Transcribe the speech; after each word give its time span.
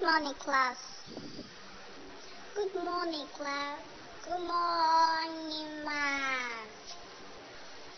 Good 0.00 0.06
morning, 0.06 0.34
class. 0.38 0.78
Good 2.54 2.74
morning, 2.74 3.26
class. 3.36 3.80
Good 4.24 4.40
morning, 4.40 5.84
math. 5.84 6.96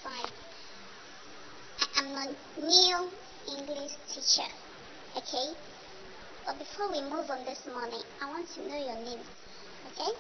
Fine. 0.03 0.35
I 1.79 2.01
am 2.01 2.07
a 2.17 2.61
new 2.61 3.09
English 3.57 3.93
teacher. 4.09 4.51
Okay? 5.17 5.55
But 6.45 6.59
before 6.59 6.91
we 6.91 7.03
move 7.03 7.31
on 7.31 7.45
this 7.45 7.69
morning, 7.73 8.03
I 8.21 8.31
want 8.31 8.49
to 8.51 8.69
know 8.69 8.79
your 8.79 8.99
name. 9.05 9.23
Okay? 9.93 10.11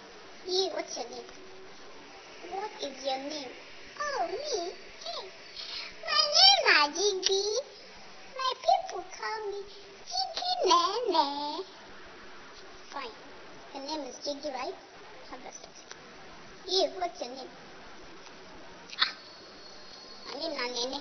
You, 0.47 0.71
what's 0.75 0.97
your 0.97 1.11
name? 1.11 1.27
What 2.53 2.71
is 2.81 3.05
your 3.05 3.19
name? 3.19 3.51
Oh, 3.99 4.29
me? 4.31 4.71
Hey. 5.03 5.27
My 6.07 6.23
name 6.31 6.95
is 6.95 7.27
Gigi. 7.27 7.43
My 8.39 8.53
people 8.55 8.82
call 8.93 9.41
me 9.51 9.61
Gigi 10.05 10.53
Nene. 10.69 11.65
Fine. 12.91 13.17
Your 13.75 13.85
name 13.87 14.07
is 14.07 14.17
Gigi, 14.19 14.51
right? 14.53 14.75
Have 15.31 15.41
a 15.41 15.53
seat. 15.53 15.97
You, 16.69 16.91
what's 17.01 17.21
your 17.21 17.31
name? 17.31 17.49
Ah, 19.01 19.15
my 20.27 20.41
name 20.41 20.53
is 20.53 20.59
Nene. 20.77 21.01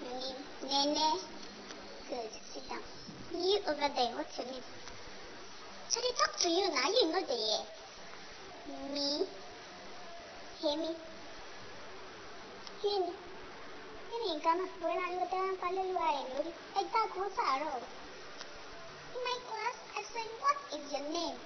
My 0.00 0.72
name 0.72 0.94
Nene. 0.94 1.20
Good. 2.08 2.30
Sit 2.54 2.68
down. 2.70 2.80
You 3.34 3.58
over 3.68 3.88
there, 3.94 4.16
what's 4.16 4.38
your 4.38 4.46
name? 4.46 4.62
So 5.90 6.00
they 6.00 6.12
talk 6.16 6.40
to 6.40 6.48
you 6.48 6.68
now, 6.70 6.88
you 6.88 7.12
know 7.12 7.20
the 7.20 7.34
hear. 7.34 7.64
Me. 8.94 9.26
Hear 10.62 10.76
me. 10.78 10.94
Hear 12.80 13.00
me. 13.00 13.29
Tẹ́ 14.10 15.42
ń 15.52 15.56
palẹ́ 15.62 15.84
lúwa 15.90 16.08
rẹ̀ 16.16 16.26
lórí. 16.32 16.50
Ẹ 16.78 16.82
dákun 16.92 17.28
sàárọ̀. 17.36 17.78
In 19.14 19.20
my 19.26 19.36
class, 19.48 19.76
I 19.98 20.02
said, 20.12 20.30
what 20.42 20.58
is 20.76 20.84
your 20.92 21.06
name? 21.16 21.38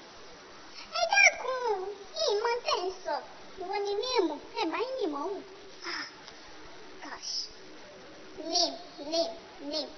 Ń 2.84 2.90
sọ. 3.04 3.16
Ìwọ 3.60 3.76
ni 3.84 3.92
néèmù, 4.02 4.34
ẹ 4.60 4.62
bá 4.72 4.78
yín 4.86 4.96
ìmọ̀ 5.06 5.22
wù. 5.30 5.36
Ah, 5.92 6.04
gosh. 7.04 7.32
Name, 8.50 8.76
name, 9.12 9.34
name. 9.70 9.90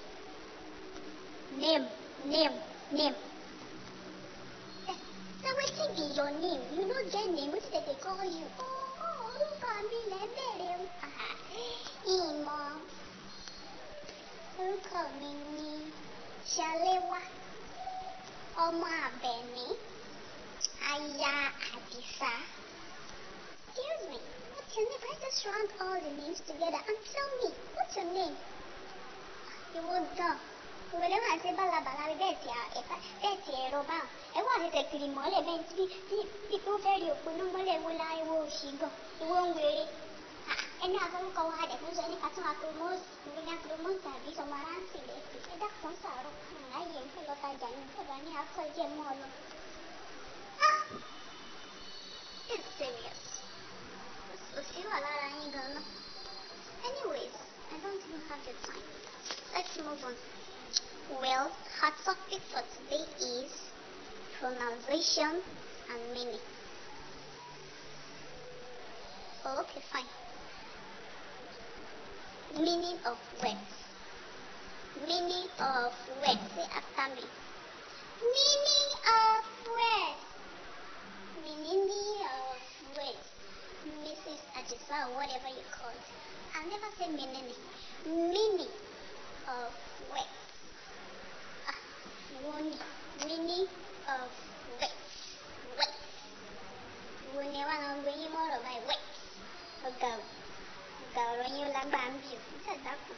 Name, 1.61 1.85
name, 2.33 2.55
name. 2.97 3.15
So 5.41 5.49
wetin 5.57 5.89
be 5.95 6.03
your 6.17 6.31
name? 6.43 6.61
You 6.75 6.83
no 6.91 6.95
get 7.13 7.27
name, 7.37 7.51
dem 7.71 7.83
dey 7.87 7.97
call 8.03 8.23
you? 8.35 8.45
Oh, 8.59 9.27
orúkọ 9.27 9.69
mi 9.89 9.99
lẹ 10.11 10.21
bẹ̀rẹ̀ 10.35 10.73
o. 10.81 10.85
Ah, 11.05 11.16
Ìmọ̀. 12.15 12.65
Orúkọ 14.59 15.01
mi 15.19 15.31
ni 15.55 15.69
Ṣaléwá. 16.53 17.21
Ọmọ 18.65 18.87
Àbẹ̀ní. 19.07 19.65
Aya 20.91 21.33
Àdìsá. 21.73 22.31
Excuse 23.75 24.03
me, 24.09 24.19
what's 24.53 24.73
your 24.75 24.85
name? 24.89 25.03
I 25.11 25.13
just 25.23 25.45
round 25.45 25.69
all 25.81 25.99
the 26.05 26.11
names 26.21 26.39
together 26.47 26.81
and 26.89 26.97
tell 27.13 27.29
me, 27.41 27.49
what's 27.75 27.95
your 27.97 28.09
name? 28.17 28.37
Ìwọ 29.77 29.95
gan. 30.17 30.37
Ìwọlé 30.93 31.17
máa 31.25 31.37
ṣe 31.43 31.49
bálabàla 31.59 32.05
bẹ́ẹ̀ 32.21 32.35
tí 32.41 32.49
bẹ́ẹ̀ 33.21 33.35
tí 33.45 33.51
ẹ̀rọ 33.65 33.79
bá 33.89 33.97
wọn. 34.01 34.07
Ẹ 34.37 34.39
wá 34.47 34.53
àṣẹṣẹ 34.57 34.81
kiri 34.91 35.07
mọ́lẹ̀ 35.17 35.41
bẹ́ẹ̀ 35.47 35.63
tí 35.69 35.83
bí 36.09 36.17
bí 36.49 36.55
tó 36.65 36.71
fẹ́ 36.83 36.95
rí 37.01 37.07
òpó 37.15 37.29
náà 37.39 37.47
mọ́lẹ̀ 37.55 37.77
wo 37.83 37.89
la 38.01 38.07
ìwọ 38.21 38.33
òṣì 38.45 38.67
gan. 38.79 38.91
Ìwọ 39.23 39.35
ń 39.47 39.49
wéré. 39.57 39.83
Tàbí 44.03 44.29
sọmọ 44.37 44.55
aráǹtì 44.61 44.99
lẹ́sìn. 45.09 45.41
Ẹ 45.53 45.55
dákun 45.61 45.93
sàárọ̀. 46.03 46.33
Àráyè 46.75 46.99
ń 47.05 47.07
fẹ́ 47.13 47.23
lọ 47.27 47.35
tajà 47.43 47.67
ní 47.75 47.79
ìfẹ́ 47.87 48.03
bá 48.09 48.15
ní 48.25 48.31
akọ 48.41 48.61
díẹ̀ 48.75 48.89
mọ́ 48.97 49.05
ọ 49.11 49.13
lọ. 49.21 49.27
Ah! 50.67 50.79
It's 52.53 52.69
serious. 52.77 53.21
Wà 54.89 54.97
lára 55.05 55.27
yín 55.37 55.51
gan 55.55 55.67
náà. 55.75 55.83
Anyways, 56.87 57.35
I 57.73 57.75
don't 57.83 58.01
even 58.05 58.21
have 58.29 58.41
the 58.47 58.53
time. 58.67 58.87
Let's 59.53 59.73
move 59.85 60.03
on. 60.09 60.15
Well, 61.21 61.45
our 61.83 61.93
topic 62.05 62.41
for 62.51 62.63
today 62.75 63.05
is 63.35 63.51
pronunciation 64.39 65.33
and 65.91 66.01
meaning. 66.13 66.45
Oh, 69.45 69.59
okay, 69.61 69.81
fine. 69.91 70.16
Meaning 72.55 72.97
of 73.05 73.17
words. 73.43 73.73
Meaning 75.07 75.47
of 75.59 75.93
words. 76.21 76.45
Say 76.55 76.65
after 76.77 77.15
me. 77.15 77.23
Meaning 78.21 78.89
of 79.05 79.43
words. 79.77 80.23
Meaning 81.43 81.89
of 82.23 82.59
words. 82.97 83.27
Mrs. 84.03 84.41
Ajisa 84.57 84.97
or 85.07 85.15
whatever 85.15 85.49
you 85.49 85.63
call 85.71 85.89
it. 85.91 86.07
I'll 86.55 86.69
never 86.69 86.89
say 86.97 87.07
meaning. 87.09 87.53
Meaning 88.05 88.71
of 89.47 89.71
words. 90.11 90.37
Ah, 91.67 91.75
meaning. 92.55 92.79
Meaning 93.25 93.67
of 94.07 94.29
words. 94.79 94.93
Words. 95.77 95.97
Wo 97.35 97.41
ni 97.43 97.61
wá 97.69 97.75
lọ 97.83 97.89
gbé 98.01 98.11
yín 98.19 98.31
mọ́rọ̀ 98.33 98.59
báyìí? 98.65 98.81
Words. 98.87 99.07
Ọ̀gá 99.87 100.09
o. 100.17 100.21
Ọ̀gá 101.05 101.23
ọ̀rọ̀ 101.31 101.47
yín 101.53 101.65
ó 101.67 101.73
lágbára 101.75 102.09
ń 102.13 102.17
bì 102.23 102.29
o. 102.35 102.39
Ṣé 102.65 102.71
ẹ 102.73 102.77
dákun? 102.85 103.17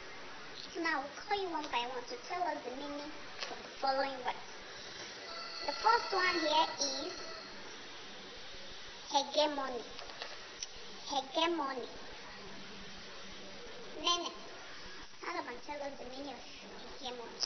So 0.74 0.78
now 0.86 0.96
we'll 1.00 1.16
call 1.24 1.38
you 1.42 1.48
one 1.58 1.66
by 1.72 1.82
one 1.94 2.04
to 2.10 2.16
tell 2.28 2.42
us 2.50 2.58
the 2.64 2.70
meaning 2.80 3.10
of 3.50 3.56
the 3.64 3.70
following 3.80 4.18
words. 4.26 4.46
The 5.66 5.72
first 6.10 6.24
one 6.24 6.40
here 6.40 6.66
is 6.80 7.12
hegemony. 9.12 9.82
Hegemony. 11.08 11.86
Nene, 14.00 14.30
how 15.22 15.40
about 15.40 15.62
tell 15.66 15.76
us 15.76 15.92
the 15.98 16.04
meaning 16.10 16.34
of 16.34 16.40
hegemony? 16.98 17.40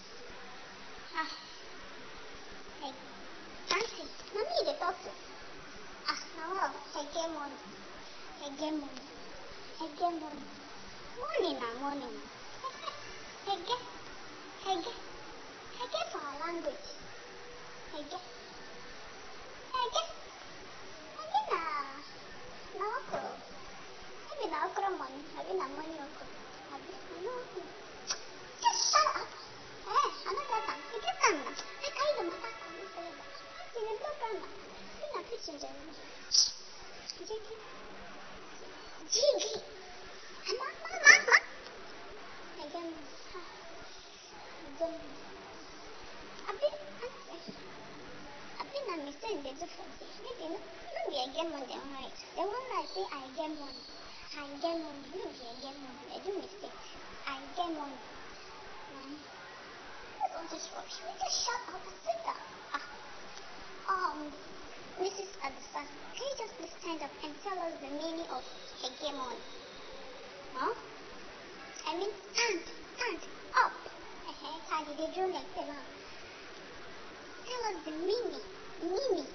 Ah, 1.16 1.30
hey, 2.80 2.92
Auntie, 3.70 4.08
mommy, 4.34 4.78
talk 4.78 5.02
to. 5.02 5.10
Ah, 6.08 6.20
no, 6.36 6.70
hegemony. 6.94 7.58
Hegemony. 8.40 9.02
Hegemony. 9.78 10.44
Morning 11.18 11.60
now, 11.60 11.80
morning 11.80 12.14
now. 12.14 13.52
Hege. 13.52 13.76
Hege. 14.64 14.92
Hege 15.78 16.12
for 16.12 16.18
our 16.18 16.46
language. 16.46 16.86
Hege. 17.92 18.33
Money 52.14 52.36
dem 52.36 52.36
write. 52.36 52.36
The 52.36 52.42
one 52.42 52.66
that 52.70 52.86
say 52.94 53.04
I 53.10 53.22
get 53.34 53.50
money. 53.58 53.84
I 54.34 54.46
get 54.60 54.76
money. 54.78 55.02
No 55.14 55.24
be 55.26 55.46
again 55.58 55.76
money. 55.82 56.02
They 56.10 56.20
do 56.22 56.38
mistake. 56.38 56.78
I 57.26 57.38
get 57.56 57.70
money. 57.74 58.00
Mm. 58.94 59.16
What's 60.18 60.34
all 60.36 60.46
this 60.50 60.70
rubbish? 60.74 60.98
We 61.02 61.12
just 61.18 61.44
shut 61.44 61.60
up 61.68 61.82
and 61.82 61.98
sit 62.04 62.18
down. 62.24 62.44
Ah. 62.74 62.82
Um, 63.88 64.32
Mrs. 65.00 65.30
Adisa, 65.42 65.82
can 66.14 66.22
you 66.22 66.34
just 66.38 66.54
please 66.58 66.74
stand 66.80 67.02
up 67.02 67.10
and 67.22 67.34
tell 67.42 67.58
us 67.58 67.74
the 67.82 67.90
meaning 67.90 68.26
of 68.30 68.42
hegemony? 68.80 69.42
Huh? 70.54 70.74
I 71.86 71.98
mean, 71.98 72.10
stand, 72.32 72.60
stand 72.96 73.18
up. 73.58 73.72
How 74.68 74.84
did 74.84 74.96
they 74.98 75.14
do 75.14 75.26
like 75.32 75.54
that? 75.56 75.86
Tell 77.46 77.62
us 77.70 77.84
the 77.84 77.90
meaning, 77.90 78.42
meaning, 78.82 79.26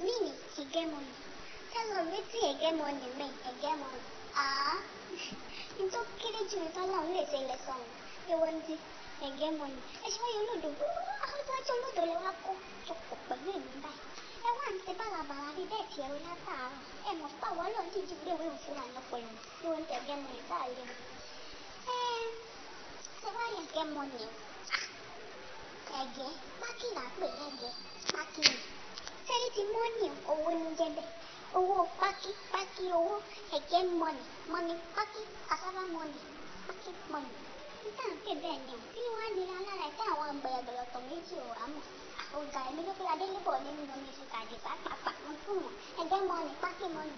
meaning, 0.00 0.38
hegemony. 0.56 1.23
sí 2.34 2.40
hegemony 2.46 3.06
mi 3.18 3.26
hegemony 3.46 4.00
àá 4.34 4.74
nítorí 5.78 5.98
ó 5.98 6.02
kéré 6.20 6.40
jù 6.50 6.56
ní 6.62 6.68
tọ́lọ́run 6.76 7.12
lè 7.16 7.22
ṣe 7.30 7.38
ilẹ̀ 7.44 7.58
sọ̀rọ̀ 7.66 7.88
ewu 8.32 8.46
ń 8.54 8.56
di 8.66 8.74
hegemony 9.20 9.78
ẹ 10.04 10.08
ṣe 10.14 10.18
wáyé 10.22 10.38
olódò 10.42 10.68
ọlọ́dọ́jú 11.24 11.72
olódò 11.78 12.02
lè 12.10 12.14
wá 12.24 12.30
kó 12.44 12.52
sopọ̀ 12.86 13.16
pẹ̀lú 13.28 13.48
èmi 13.58 13.76
báyìí 13.84 14.04
ẹ 14.46 14.50
wá 14.58 14.66
ń 14.74 14.76
tẹ 14.84 14.92
bàràbàrà 15.00 15.48
rí 15.56 15.64
bẹ́ẹ̀ 15.70 15.86
tí 15.90 15.98
ẹrú 16.06 16.18
látàárọ̀ 16.26 16.78
ẹ 17.08 17.10
mọ̀ 17.20 17.30
pé 17.40 17.46
àwọn 17.50 17.64
ọlọ́run 17.68 17.86
dídí 17.92 18.14
gbé 18.20 18.30
ìwé 18.36 18.46
òfin 18.54 18.74
wà 18.78 18.84
lọ́pọ̀ 18.96 19.16
ẹ̀wọ̀n 19.20 19.36
ní 19.60 19.66
oúnjẹ 19.70 19.94
hegemony 19.98 20.40
tá 20.48 20.56
a 20.64 20.68
lè 20.76 20.82
mọ̀ 20.90 20.98
ẹ 21.94 21.98
ṣe 23.20 23.28
wáyé 23.36 23.56
hegemony 23.60 24.22
ẹ̀gẹ́ 26.00 26.30
mákìlá 26.60 27.04
pè 27.18 27.26
ẹ̀gẹ́ 27.46 27.72
mákìlá 28.16 28.54
sẹ́ni 29.26 29.48
ti 29.54 29.62
mọ́ọ̀nì 29.72 30.06
owó 30.32 30.48
ní 30.60 30.68
jẹ́bẹ̀ẹ́ 30.80 31.23
owó 31.58 31.76
pákí 32.00 32.30
pákí 32.52 32.84
owó 32.98 33.14
ẹ̀gẹ́ 33.56 33.82
mọ́nì 34.00 34.24
mọ́nì 34.52 34.74
pákí 34.96 35.20
cassava 35.48 35.82
mọ́nì 35.94 36.20
pákí 36.66 36.90
mọ́nì 37.12 37.32
níta 37.82 38.04
ń 38.10 38.14
pè 38.24 38.32
bẹ́ẹ̀ 38.42 38.58
ni 38.66 38.74
kí 38.92 39.00
ni 39.04 39.08
wọ́n 39.14 39.24
á 39.26 39.28
nira 39.36 39.56
lára 39.66 39.84
ẹ̀ 39.88 39.94
tí 39.96 40.02
àwọn 40.12 40.26
àgbẹ̀yàgbẹ̀yà 40.32 40.84
tó 40.92 40.98
méjì 41.08 41.34
ò 41.44 41.46
wá 41.52 41.64
mọ̀ 41.74 41.84
ọ̀gá 42.38 42.60
ẹ̀mí 42.68 42.80
ló 42.86 42.92
pé 42.98 43.04
adélébọ̀ 43.12 43.56
nínú 43.64 43.82
omi 43.94 44.08
ìṣúkà 44.12 44.36
àdìsá 44.42 44.70
pàpà 44.84 45.10
wọn 45.24 45.36
fún 45.44 45.58
wọn 45.64 45.74
ẹ̀gẹ́ 46.02 46.20
mọ́nì 46.30 46.52
pákí 46.62 46.86
mọ́nì 46.96 47.14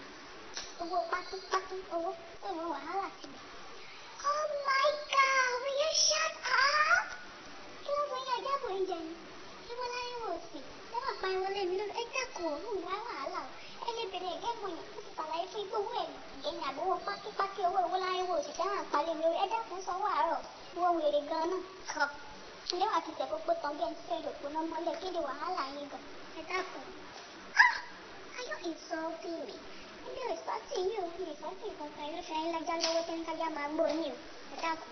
owó 0.82 0.96
pákí 1.12 1.36
pákí 1.52 1.76
owó 1.94 2.10
ìwọ̀n 2.48 2.68
wàhálà 2.72 3.08
síbẹ̀. 3.18 3.42
Oh 4.28 4.48
my 4.68 4.88
God, 5.12 5.50
will 5.62 5.78
you 5.82 5.90
shut 6.06 6.34
up? 6.64 7.04
Kí 7.84 7.90
ló 7.96 8.02
fún 8.10 8.20
yín 8.26 8.34
ọjọ́ 8.38 8.52
àbò 8.56 8.66
oúnjẹ 8.74 8.98
ni? 9.06 9.12
Ṣé 9.66 9.72
wọ́n 9.78 9.90
láyé 9.96 10.14
wò 10.24 10.30
sí? 10.48 10.58
Ẹ 10.94 10.96
máa 11.04 11.16
pa 11.20 11.26
ìwọlé 11.34 11.60
mi 11.70 11.74
lórí 11.80 11.94
ẹja 12.02 12.22
kò 12.36 12.44
òun. 12.54 12.76
Ẹ 13.88 13.90
lè 13.98 14.04
bèrè 14.12 14.28
ẹ̀gẹ́ 14.36 14.52
mọ̀ 14.62 14.70
yẹn, 14.76 14.86
ó 14.96 14.98
sì 15.04 15.10
ṣàlàyé 15.18 15.44
fún 15.52 15.60
igbó 15.64 15.76
owó 15.82 15.92
ẹ̀ 16.02 16.08
ìgbéni 16.34 16.62
àbówó 16.68 16.94
pákípákí 17.06 17.60
owó 17.68 17.78
ìwó 17.86 17.96
láyé 18.04 18.22
wò 18.30 18.36
sí 18.44 18.50
fẹ́ràn 18.58 18.80
àpálẹ̀ 18.84 19.14
mi 19.18 19.22
lórí 19.24 19.38
ẹja 19.44 19.58
fún 19.68 19.80
sanwó 19.86 20.06
àárọ̀. 20.18 20.40
Wọ́n 20.80 20.94
wèrè 20.98 21.20
gan-an 21.30 21.62
kọ̀. 21.92 22.08
Ilé 22.74 22.86
wa 22.92 22.98
ti 23.04 23.10
tẹ̀ 23.18 23.26
gbogbo 23.30 23.52
tán 23.62 23.72
bí 23.78 23.82
ẹni 23.88 23.98
fẹ́ 24.08 24.18
lòpọ̀ 24.26 24.48
náà 24.54 24.64
mọ́lẹ̀ 24.72 24.94
kí 25.00 25.06
ni 25.14 25.20
wàhálà 25.26 25.64
yín 25.74 25.88
gan? 25.92 26.02
Ẹ 26.38 26.42
dákun. 26.50 26.84
Ah! 27.62 27.74
Are 28.36 28.44
you 28.50 28.56
insulting 28.70 29.38
me? 29.46 29.54
Ilé 30.08 30.22
ìsọ́tì 30.36 30.74
yìí 30.88 30.96
ò 31.04 31.06
fi 31.14 31.22
ìsọ́tì 31.34 31.66
kankan 31.78 32.08
ló 32.14 32.20
ṣe 32.28 32.34
ayé 32.40 32.48
lájá 32.54 32.74
lọ́wọ́ 32.84 33.02
tẹ́ 33.08 33.16
ń 33.20 33.24
kájá 33.28 33.46
máa 33.56 33.68
gbó 33.74 33.84
yín 33.94 34.12
o. 34.12 34.16
Ẹ 34.54 34.56
dákun. 34.64 34.90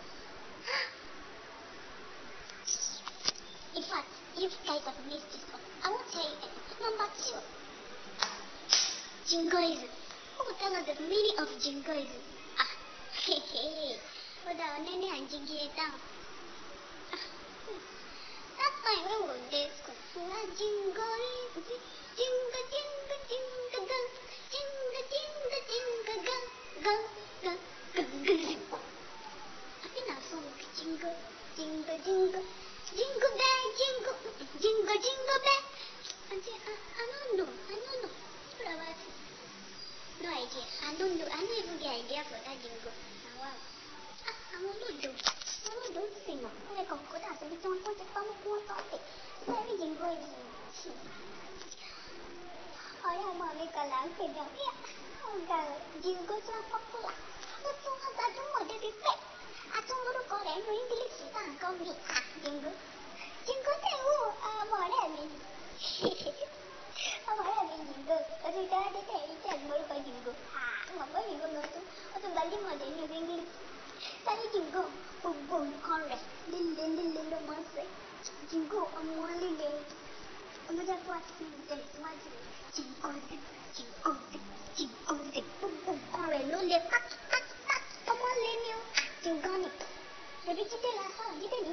In 3.79 3.83
fact, 3.91 4.09
you 4.41 4.49
guys 4.67 4.83
have 4.89 5.01
missed 5.11 5.29
this 5.33 5.45
one. 5.55 5.65
I 5.85 5.89
won't 5.93 6.07
tell 6.13 6.23
you 6.23 6.37
anything. 6.47 6.79
Number 6.85 7.09
two. 7.19 7.39
Jingoism. 9.25 9.89
Who 10.37 10.45
will 10.45 10.55
tell 10.61 10.77
us 10.77 10.85
the 10.85 11.01
meaning 11.01 11.39
of 11.41 11.49
jingoism? 11.57 12.21
Ah, 12.61 12.69
hey, 13.25 13.41
hey. 13.41 13.97
Hold 14.45 14.61
on, 14.61 14.85
Nene 14.85 15.17
and 15.17 15.25
Jingy 15.33 15.65
it 15.65 15.73
down. 15.73 15.97
Ah, 17.09 17.25
hmm. 17.65 17.81
That 18.61 18.73
time 18.85 19.01
when 19.09 19.17
we 19.17 19.25
were 19.25 19.41
in 19.41 19.49
day 19.49 19.73
school, 19.81 19.97
we 20.13 20.29
had 20.29 20.49
jingoism. 20.61 21.65
Jinga, 22.21 22.61
jinga, 22.69 23.17
jinga, 23.33 23.81
gung. 23.89 24.13
Jinga, 24.53 25.01
jinga, 25.09 25.59
jinga, 25.73 26.17
gung. 26.29 26.47
Gung, 26.85 27.07
gung, 27.41 27.61
gung, 27.97 28.61
gung. 28.69 28.85
I 29.81 29.89
think 29.89 30.07
our 30.13 30.23
song 30.29 30.45
is 30.61 30.69
jingle, 30.77 31.17
jingle, 31.57 31.99
jingle. 32.05 32.45
Jingle 32.93 33.35
bell, 33.41 33.65
jingle, 33.81 34.17
jingle, 34.61 34.99
jingle 35.01 35.41
bell. 35.49 35.65
I, 36.29 36.37
say, 36.45 36.57
I, 36.61 36.73
I 36.77 37.05
don't 37.09 37.33
know, 37.39 37.49
I 37.49 37.75
don't 37.81 38.03
know. 38.05 38.13
What 38.59 38.75
about 38.75 38.97
it? 39.01 39.04
No 40.25 40.31
idea. 40.33 40.65
I 40.89 40.95
don't 40.97 41.19
know. 41.21 41.29
I 41.29 41.37
don't 41.37 41.53
even 41.53 41.77
get 41.85 42.01
idea 42.01 42.25
for 42.25 42.41
that 42.49 42.57
jingle. 42.65 42.97
Now, 42.97 43.45
wow. 43.45 43.57
Ah, 44.25 44.37
àwọn 44.57 44.73
olódò 44.73 45.11
àwọn 45.69 45.83
olódò 45.85 46.03
ń 46.09 46.13
sìn 46.25 46.39
wọn 46.45 46.55
wọn 46.65 46.75
lè 46.79 46.85
kàn 46.91 47.01
kó 47.11 47.17
dà 47.25 47.31
síbi 47.39 47.57
tí 47.61 47.67
wọn 47.71 47.81
kó 47.85 47.91
ti 47.99 48.05
pamọ́ 48.15 48.35
kí 48.41 48.47
wọn 48.53 48.63
tọ́ 48.69 48.79
sí 48.89 48.97
bẹ́ẹ̀ 49.47 49.63
ni 49.67 49.73
jingle 49.81 50.11
yìí 50.23 50.93
ọ̀rẹ́ 53.09 53.27
ọmọ 53.33 53.47
mi 53.59 53.67
kan 53.75 53.87
là 53.93 53.99
ń 54.07 54.11
pè 54.17 54.25
bẹ́ẹ̀ 54.35 54.49
bí 54.55 54.63
ọ̀gá 55.33 55.59
jingle 56.03 56.39
증거 70.03 70.35
아무가 70.99 71.23
증거 71.23 71.47
넣었어 71.47 71.81
어떤 72.17 72.35
말리 72.35 72.57
말리 72.59 72.89
이렇게 72.89 73.19
이렇게 73.19 73.47
다니 74.25 74.51
증거 74.51 74.91
뽕뽕 75.23 75.81
걸레 75.81 76.19
릴릴릴릴로 76.49 77.41
맞세 77.41 77.87
증거 78.49 78.83
어머릴레 78.95 79.85
어머자 80.69 80.97
빠지는데 81.05 81.85
빠지 82.03 82.31
증거들 82.73 83.39
증거들 83.73 84.41
증거들 84.75 85.45
뽕뽕 85.61 86.01
걸레 86.11 86.51
롤레 86.51 86.89
까치 86.89 87.17
까치 87.31 87.55
까치 87.69 88.11
어머리며 88.11 88.77
증거니 89.23 89.71
여기 90.49 90.65
기대 90.65 90.95
나서 90.97 91.39
기대 91.41 91.64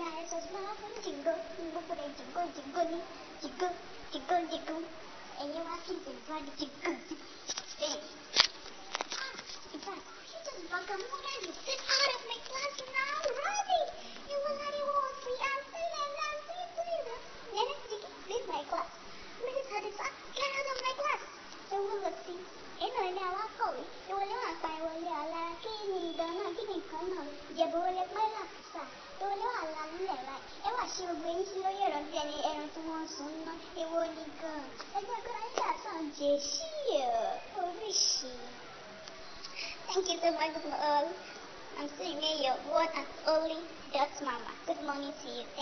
Thank 39.88 40.08
you 40.10 40.20
so 40.22 40.32
much 40.32 40.56
all. 40.72 41.12
I'm 41.80 41.90
singing 41.98 42.44
your 42.44 42.54
one 42.70 42.88
and 42.96 43.08
only 43.28 43.66
Dot 43.92 44.10
Mama. 44.22 44.52
Good 44.68 44.82
morning 44.86 45.12
to 45.12 45.28
you. 45.28 45.44
Thank 45.44 45.60